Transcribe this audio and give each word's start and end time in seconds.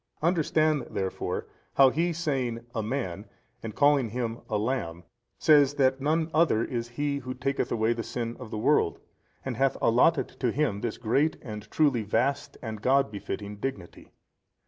Understand 0.23 0.87
therefore 0.89 1.45
how 1.75 1.91
he 1.91 2.11
saying, 2.11 2.65
a 2.73 2.81
Man, 2.81 3.27
and 3.61 3.75
calling 3.75 4.09
Him 4.09 4.39
a 4.49 4.57
Lamb, 4.57 5.03
says 5.37 5.75
that 5.75 6.01
none 6.01 6.31
other 6.33 6.63
is 6.65 6.87
He 6.97 7.19
who 7.19 7.35
taketh 7.35 7.71
away 7.71 7.93
the 7.93 8.01
sin 8.01 8.35
of 8.39 8.49
the 8.49 8.57
world, 8.57 8.97
and 9.45 9.57
hath 9.57 9.77
allotted 9.79 10.29
to 10.39 10.51
Him 10.51 10.81
this 10.81 10.97
great 10.97 11.37
and 11.43 11.69
truly 11.69 12.01
vast 12.01 12.57
and 12.63 12.81
God 12.81 13.11
befitting 13.11 13.57
Dignity. 13.57 14.11